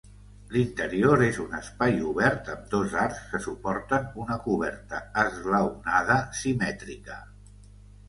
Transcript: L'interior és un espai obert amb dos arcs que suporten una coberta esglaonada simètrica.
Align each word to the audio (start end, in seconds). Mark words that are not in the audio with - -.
L'interior 0.53 1.21
és 1.25 1.37
un 1.43 1.53
espai 1.57 1.99
obert 2.13 2.49
amb 2.55 2.65
dos 2.73 2.97
arcs 3.03 3.21
que 3.35 3.43
suporten 3.45 4.11
una 4.27 4.41
coberta 4.49 5.05
esglaonada 5.29 6.21
simètrica. 6.45 7.25